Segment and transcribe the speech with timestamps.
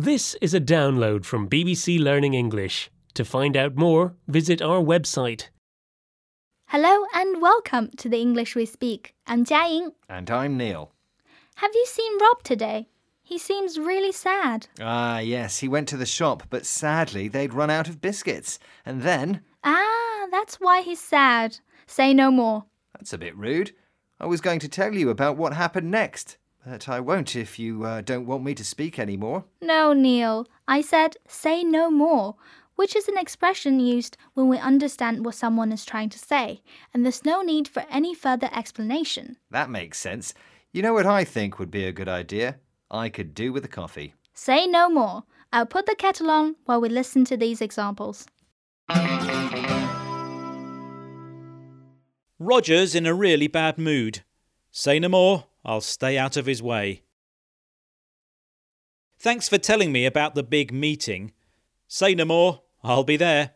[0.00, 2.90] This is a download from BBC Learning English.
[3.12, 5.48] To find out more, visit our website.
[6.68, 9.12] Hello and welcome to the English we speak.
[9.26, 9.90] I'm Jiaying.
[10.08, 10.94] And I'm Neil.
[11.56, 12.88] Have you seen Rob today?
[13.22, 14.68] He seems really sad.
[14.80, 18.58] Ah, yes, he went to the shop, but sadly they'd run out of biscuits.
[18.86, 19.42] And then.
[19.64, 21.58] Ah, that's why he's sad.
[21.86, 22.64] Say no more.
[22.94, 23.72] That's a bit rude.
[24.18, 27.84] I was going to tell you about what happened next, but I won't if you
[27.84, 29.44] uh, don't want me to speak anymore.
[29.60, 30.46] No, Neil.
[30.68, 32.36] I said say no more,
[32.76, 36.62] which is an expression used when we understand what someone is trying to say,
[36.94, 39.36] and there's no need for any further explanation.
[39.50, 40.34] That makes sense.
[40.72, 42.56] You know what I think would be a good idea?
[42.90, 44.14] I could do with a coffee.
[44.34, 45.24] Say no more.
[45.52, 48.26] I'll put the kettle on while we listen to these examples.
[52.38, 54.22] Roger's in a really bad mood.
[54.70, 57.02] Say no more, I'll stay out of his way.
[59.18, 61.32] Thanks for telling me about the big meeting.
[61.86, 63.52] Say no more, I'll be there.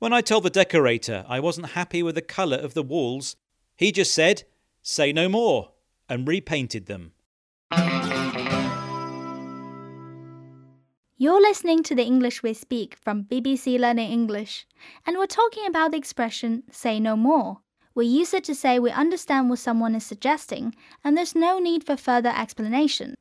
[0.00, 3.36] When I told the decorator I wasn't happy with the colour of the walls,
[3.76, 4.44] he just said,
[4.82, 5.72] Say no more,
[6.08, 7.12] and repainted them.
[11.20, 14.66] You're listening to the English we speak from BBC Learning English,
[15.04, 17.58] and we're talking about the expression say no more.
[17.98, 21.82] We use it to say we understand what someone is suggesting, and there's no need
[21.82, 23.16] for further explanation.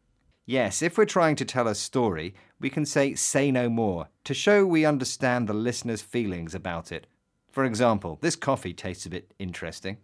[0.45, 4.35] Yes, if we're trying to tell a story, we can say say no more to
[4.35, 7.07] show we understand the listener's feelings about it.
[7.51, 9.97] For example, this coffee tastes a bit interesting.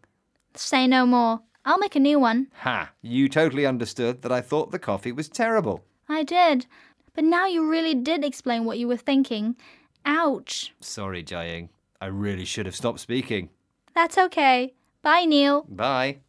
[0.56, 1.42] Say no more.
[1.66, 2.48] I'll make a new one.
[2.62, 2.94] Ha!
[3.04, 5.84] You totally understood that I thought the coffee was terrible.
[6.10, 6.66] I did,
[7.14, 9.56] but now you really did explain what you were thinking.
[10.04, 10.74] Ouch.
[10.80, 11.70] Sorry, Jiaying.
[12.02, 13.52] I really should have stopped speaking.
[13.94, 14.73] That's okay.
[15.02, 15.66] Bye, Neil.
[15.69, 16.19] Bye.